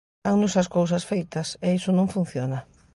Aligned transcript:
Dannos 0.25 0.53
as 0.61 0.71
cousas 0.77 1.03
feitas, 1.11 1.47
e 1.65 1.67
iso 1.79 1.91
non 1.93 2.11
funciona. 2.15 2.59